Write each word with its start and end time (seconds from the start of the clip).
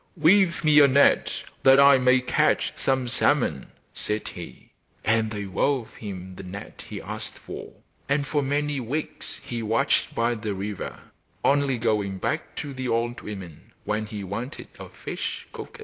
'Weave 0.17 0.63
me 0.63 0.79
a 0.79 0.87
net 0.87 1.43
that 1.61 1.79
I 1.79 1.99
may 1.99 2.21
catch 2.21 2.73
some 2.75 3.07
salmon,' 3.07 3.67
said 3.93 4.29
he. 4.29 4.71
And 5.05 5.29
they 5.29 5.45
wove 5.45 5.93
him 5.93 6.33
the 6.37 6.41
net 6.43 6.83
he 6.89 6.99
asked 6.99 7.37
for, 7.37 7.71
and 8.09 8.25
for 8.25 8.41
many 8.41 8.79
weeks 8.79 9.39
he 9.43 9.61
watched 9.61 10.15
by 10.15 10.33
the 10.33 10.55
river, 10.55 10.99
only 11.45 11.77
going 11.77 12.17
back 12.17 12.55
to 12.55 12.73
the 12.73 12.87
old 12.87 13.21
women 13.21 13.73
when 13.83 14.07
he 14.07 14.23
wanted 14.23 14.69
a 14.79 14.89
fish 14.89 15.47
cooked. 15.53 15.79